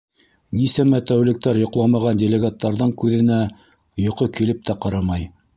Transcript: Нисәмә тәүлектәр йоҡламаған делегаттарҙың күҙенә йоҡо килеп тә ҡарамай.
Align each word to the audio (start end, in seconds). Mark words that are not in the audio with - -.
Нисәмә 0.59 1.01
тәүлектәр 1.11 1.59
йоҡламаған 1.65 2.23
делегаттарҙың 2.23 2.97
күҙенә 3.05 3.41
йоҡо 4.07 4.33
килеп 4.39 4.69
тә 4.73 4.81
ҡарамай. 4.87 5.33